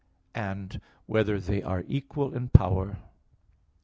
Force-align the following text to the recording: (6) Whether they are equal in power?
(6) 0.35 0.79
Whether 1.05 1.39
they 1.39 1.61
are 1.61 1.83
equal 1.87 2.33
in 2.33 2.49
power? 2.49 2.97